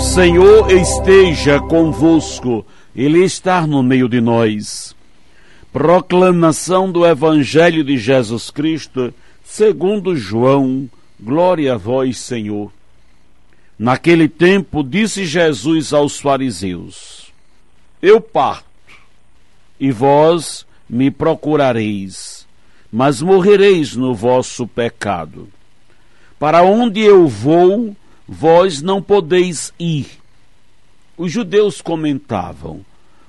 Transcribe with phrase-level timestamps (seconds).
[0.00, 2.64] Senhor esteja convosco,
[2.96, 4.96] Ele está no meio de nós.
[5.70, 9.12] Proclamação do Evangelho de Jesus Cristo,
[9.44, 10.88] segundo João,
[11.20, 12.72] glória a vós, Senhor.
[13.78, 17.30] Naquele tempo disse Jesus aos fariseus:
[18.00, 18.64] Eu parto,
[19.78, 22.46] e vós me procurareis,
[22.90, 25.46] mas morrereis no vosso pecado.
[26.38, 27.94] Para onde eu vou,
[28.30, 30.06] vós não podeis ir.
[31.18, 32.82] Os judeus comentavam: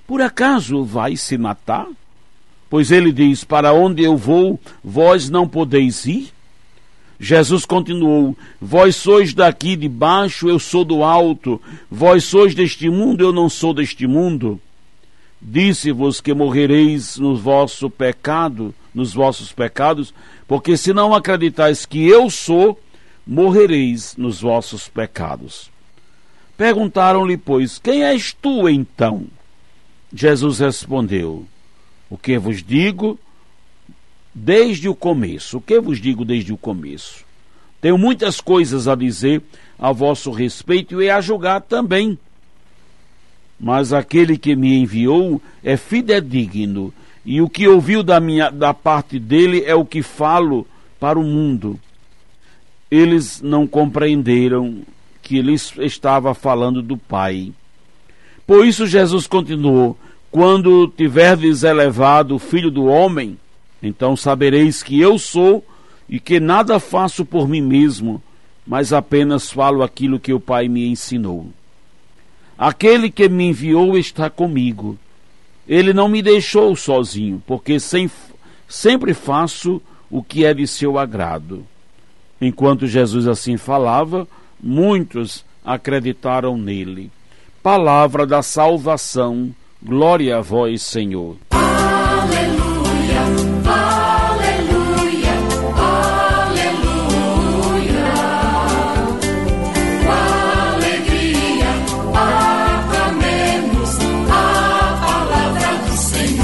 [0.06, 1.88] Por acaso vai se matar?
[2.70, 6.31] Pois ele diz: Para onde eu vou, vós não podeis ir?
[7.20, 11.59] Jesus continuou: Vós sois daqui de baixo, eu sou do alto.
[11.89, 14.61] Vós sois deste mundo, eu não sou deste mundo.
[15.42, 20.14] Disse-vos que morrereis no vosso pecado, nos vossos pecados,
[20.48, 22.80] porque se não acreditais que eu sou,
[23.25, 25.69] morrereis nos vossos pecados.
[26.58, 29.25] Perguntaram-lhe, pois, quem és tu então?
[30.14, 31.45] Jesus respondeu:
[32.09, 33.19] O que vos digo
[34.33, 35.58] desde o começo?
[35.58, 37.23] O que vos digo desde o começo?
[37.80, 39.42] Tenho muitas coisas a dizer
[39.80, 42.17] a vosso respeito e a julgar também.
[43.59, 46.94] Mas aquele que me enviou é fidedigno,
[47.25, 50.67] e o que ouviu da, minha, da parte dele é o que falo
[50.99, 51.80] para o mundo
[52.92, 54.81] eles não compreenderam
[55.22, 57.53] que ele estava falando do Pai.
[58.45, 59.98] Por isso Jesus continuou:
[60.30, 63.39] Quando tiverdes elevado o Filho do Homem,
[63.82, 65.66] então sabereis que eu sou
[66.10, 68.21] e que nada faço por mim mesmo,
[68.67, 71.48] mas apenas falo aquilo que o Pai me ensinou.
[72.58, 74.99] Aquele que me enviou está comigo.
[75.67, 78.11] Ele não me deixou sozinho, porque sem,
[78.67, 81.66] sempre faço o que é de seu agrado.
[82.42, 84.28] Enquanto Jesus assim falava,
[84.60, 87.12] muitos acreditaram nele.
[87.62, 91.38] Palavra da salvação, glória a vós, Senhor.
[91.52, 93.22] Aleluia,
[94.34, 95.34] aleluia,
[96.48, 97.22] aleluia.
[100.73, 101.70] Alegria
[102.80, 106.42] aclamemos a palavra do Senhor.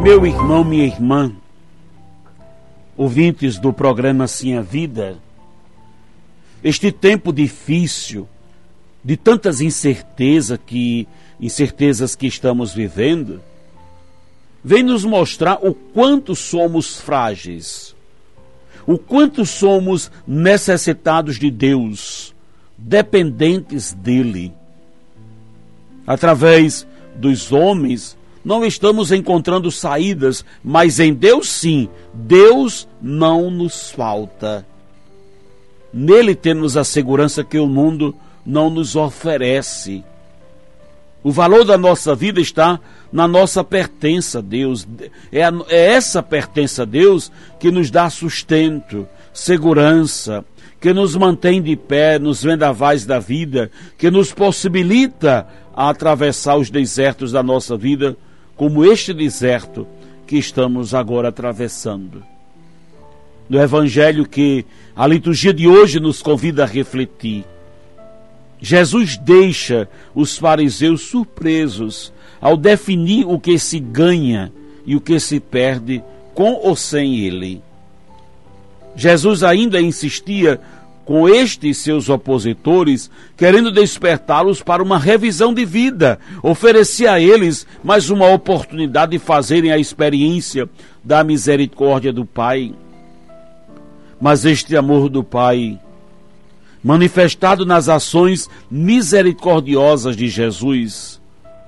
[0.00, 1.32] Meu irmão, minha irmã,
[2.98, 5.16] ouvintes do programa Sim a Vida,
[6.64, 8.28] este tempo difícil,
[9.04, 11.06] de tantas incertezas que,
[11.40, 13.40] incertezas que estamos vivendo,
[14.64, 17.94] vem nos mostrar o quanto somos frágeis,
[18.84, 22.34] o quanto somos necessitados de Deus,
[22.76, 24.52] dependentes dele.
[26.04, 26.84] Através
[27.14, 28.17] dos homens,
[28.48, 34.66] não estamos encontrando saídas, mas em Deus sim, Deus não nos falta.
[35.92, 38.14] Nele temos a segurança que o mundo
[38.46, 40.02] não nos oferece.
[41.22, 42.80] O valor da nossa vida está
[43.12, 44.88] na nossa pertença a Deus.
[45.30, 47.30] É, a, é essa pertença a Deus
[47.60, 50.42] que nos dá sustento, segurança,
[50.80, 56.70] que nos mantém de pé nos vendavais da vida, que nos possibilita a atravessar os
[56.70, 58.16] desertos da nossa vida
[58.58, 59.86] como este deserto
[60.26, 62.24] que estamos agora atravessando.
[63.48, 67.44] No Evangelho que a liturgia de hoje nos convida a refletir,
[68.60, 74.52] Jesus deixa os fariseus surpresos ao definir o que se ganha
[74.84, 76.02] e o que se perde
[76.34, 77.62] com ou sem ele.
[78.96, 80.60] Jesus ainda insistia
[81.08, 88.10] com estes seus opositores, querendo despertá-los para uma revisão de vida, oferecia a eles mais
[88.10, 90.68] uma oportunidade de fazerem a experiência
[91.02, 92.74] da misericórdia do Pai.
[94.20, 95.80] Mas este amor do Pai,
[96.84, 101.18] manifestado nas ações misericordiosas de Jesus,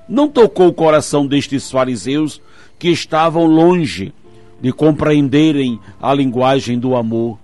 [0.07, 2.39] não tocou o coração destes fariseus
[2.77, 4.13] que estavam longe
[4.61, 7.40] de compreenderem a linguagem do amor.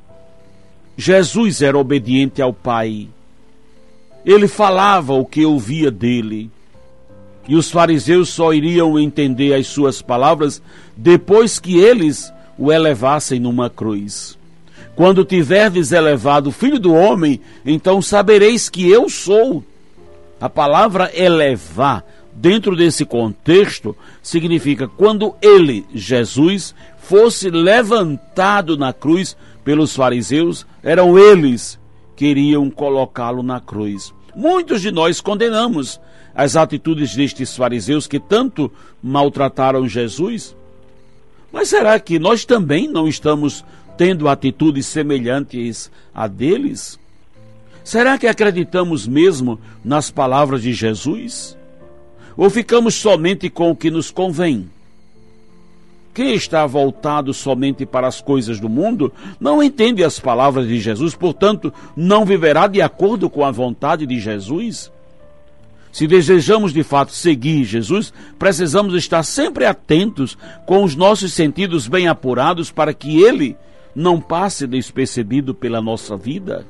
[0.98, 3.08] Jesus era obediente ao Pai.
[4.26, 6.50] Ele falava o que ouvia dele.
[7.48, 10.62] E os fariseus só iriam entender as suas palavras
[10.98, 14.38] depois que eles o elevassem numa cruz.
[14.96, 19.64] Quando tiverdes elevado o Filho do Homem, então sabereis que eu sou.
[20.42, 22.04] A palavra elevar,
[22.38, 31.80] dentro desse contexto, significa quando ele, Jesus, fosse levantado na cruz pelos fariseus, eram eles
[32.16, 34.14] que iriam colocá-lo na cruz.
[34.36, 36.00] Muitos de nós condenamos
[36.36, 40.56] as atitudes destes fariseus que tanto maltrataram Jesus.
[41.52, 43.66] Mas será que nós também não estamos
[43.98, 47.00] tendo atitudes semelhantes a deles?
[47.84, 51.58] Será que acreditamos mesmo nas palavras de Jesus?
[52.38, 54.70] Ou ficamos somente com o que nos convém?
[56.14, 61.14] Quem está voltado somente para as coisas do mundo não entende as palavras de Jesus,
[61.14, 64.92] portanto, não viverá de acordo com a vontade de Jesus.
[65.92, 72.08] Se desejamos de fato seguir Jesus, precisamos estar sempre atentos com os nossos sentidos bem
[72.08, 73.56] apurados para que ele
[73.96, 76.66] não passe despercebido pela nossa vida.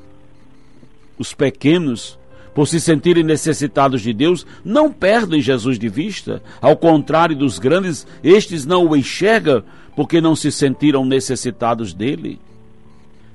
[1.18, 2.18] Os pequenos,
[2.58, 6.42] por se sentirem necessitados de Deus, não perdem Jesus de vista.
[6.60, 9.62] Ao contrário dos grandes, estes não o enxergam
[9.94, 12.40] porque não se sentiram necessitados dele.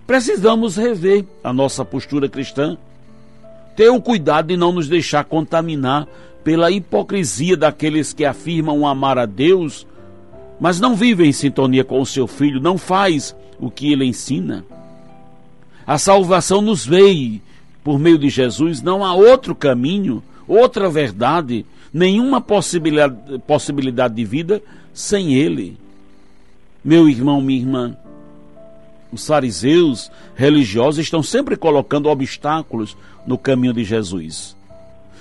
[0.06, 2.78] Precisamos rever a nossa postura cristã.
[3.78, 6.06] Ter o cuidado de não nos deixar contaminar
[6.44, 9.88] pela hipocrisia daqueles que afirmam amar a Deus,
[10.60, 14.66] mas não vivem em sintonia com o seu filho, não faz o que ele ensina.
[15.88, 17.42] A salvação nos veio
[17.84, 24.62] por meio de Jesus, não há outro caminho, outra verdade, nenhuma possibilidade, possibilidade de vida
[24.94, 25.78] sem ele.
[26.84, 27.98] Meu irmão, minha irmã,
[29.12, 32.98] os fariseus religiosos estão sempre colocando obstáculos
[33.28, 34.56] no caminho de Jesus.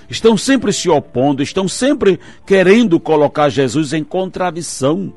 [0.08, 5.12] Estão sempre se opondo, estão sempre querendo colocar Jesus em contradição.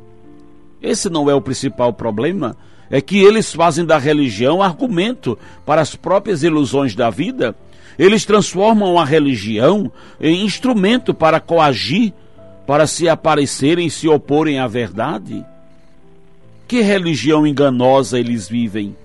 [0.81, 2.56] Esse não é o principal problema
[2.90, 7.56] é que eles fazem da religião argumento para as próprias ilusões da vida.
[7.98, 12.14] Eles transformam a religião em instrumento para coagir,
[12.68, 15.46] para se aparecerem e se oporem à verdade.
[16.68, 18.96] Que religião enganosa eles vivem!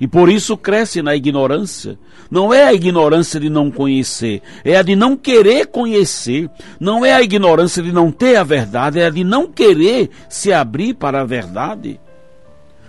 [0.00, 1.98] E por isso cresce na ignorância.
[2.30, 6.48] Não é a ignorância de não conhecer, é a de não querer conhecer.
[6.78, 10.52] Não é a ignorância de não ter a verdade, é a de não querer se
[10.52, 11.98] abrir para a verdade.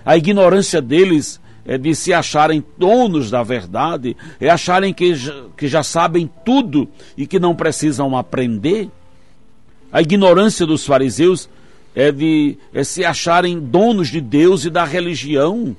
[0.10, 5.14] A ignorância deles é de se acharem donos da verdade, é acharem que,
[5.56, 8.90] que já sabem tudo e que não precisam aprender.
[9.92, 11.48] A ignorância dos fariseus
[11.94, 15.78] é de é se acharem donos de Deus e da religião.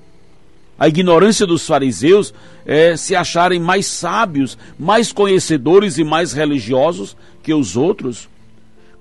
[0.79, 2.33] A ignorância dos fariseus
[2.65, 8.29] é se acharem mais sábios, mais conhecedores e mais religiosos que os outros.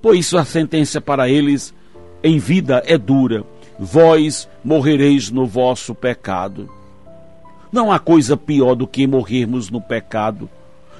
[0.01, 1.71] Por isso a sentença para eles
[2.23, 3.45] em vida é dura
[3.79, 6.69] vós morrereis no vosso pecado.
[7.71, 10.49] Não há coisa pior do que morrermos no pecado.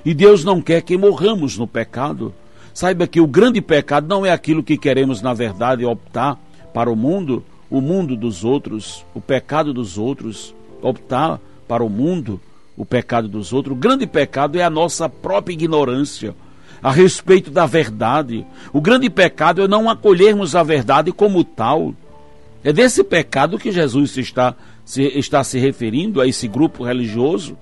[0.06, 2.34] E Deus não quer que morramos no pecado.
[2.74, 6.40] Saiba que o grande pecado não é aquilo que queremos, na verdade, optar
[6.74, 12.40] para o mundo, o mundo dos outros, o pecado dos outros, optar para o mundo,
[12.78, 13.76] o pecado dos outros.
[13.76, 16.34] O grande pecado é a nossa própria ignorância
[16.82, 18.46] a respeito da verdade.
[18.72, 21.94] O grande pecado é não acolhermos a verdade como tal.
[22.64, 27.58] É desse pecado que Jesus está se, está se referindo a esse grupo religioso,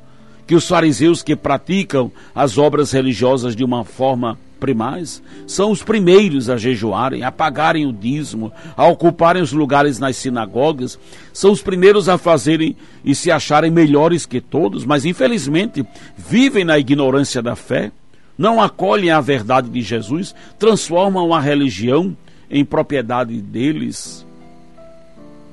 [0.47, 6.49] que os fariseus que praticam as obras religiosas de uma forma primais são os primeiros
[6.49, 10.97] a jejuarem, a pagarem o dízimo, a ocuparem os lugares nas sinagogas,
[11.31, 12.75] são os primeiros a fazerem
[13.05, 15.85] e se acharem melhores que todos, mas infelizmente
[16.17, 17.91] vivem na ignorância da fé,
[18.37, 22.15] não acolhem a verdade de Jesus, transformam a religião
[22.49, 24.26] em propriedade deles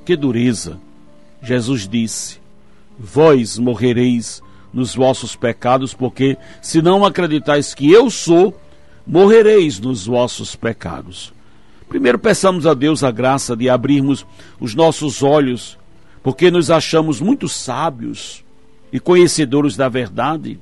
[0.05, 0.79] que dureza!
[1.41, 2.39] Jesus disse:
[2.97, 4.41] Vós morrereis
[4.73, 8.59] nos vossos pecados, porque se não acreditais que eu sou,
[9.05, 11.33] morrereis nos vossos pecados.
[11.87, 14.25] Primeiro peçamos a Deus a graça de abrirmos
[14.59, 15.77] os nossos olhos,
[16.23, 18.43] porque nos achamos muito sábios
[18.91, 20.59] e conhecedores da verdade.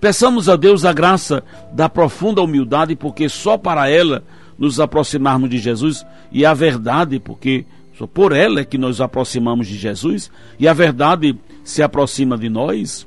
[0.00, 4.24] Peçamos a Deus a graça da profunda humildade, porque só para ela
[4.58, 7.64] nos aproximarmos de Jesus e a verdade, porque
[8.06, 13.06] por ela é que nós aproximamos de Jesus e a verdade se aproxima de nós.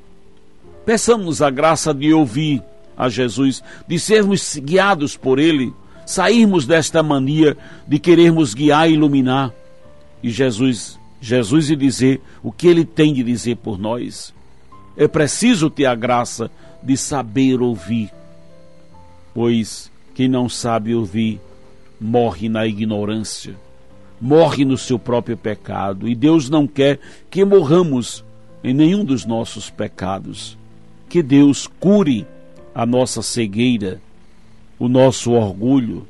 [0.86, 2.62] Peçamos a graça de ouvir
[2.96, 5.72] a Jesus, de sermos guiados por Ele,
[6.06, 9.52] sairmos desta mania de querermos guiar e iluminar.
[10.22, 14.32] E Jesus, Jesus e dizer o que Ele tem de dizer por nós.
[14.96, 16.50] É preciso ter a graça
[16.82, 18.10] de saber ouvir,
[19.34, 21.40] pois Quem não sabe ouvir
[22.00, 23.56] morre na ignorância,
[24.20, 26.98] morre no seu próprio pecado, e Deus não quer
[27.30, 28.24] que morramos
[28.62, 30.56] em nenhum dos nossos pecados.
[31.08, 32.26] Que Deus cure
[32.74, 34.00] a nossa cegueira,
[34.78, 36.06] o nosso orgulho,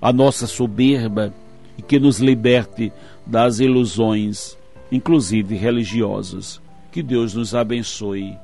[0.00, 1.32] a nossa soberba
[1.78, 2.92] e que nos liberte
[3.24, 4.58] das ilusões,
[4.90, 6.60] inclusive religiosas.
[6.90, 8.36] Que Deus nos abençoe.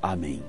[0.00, 0.42] Amém.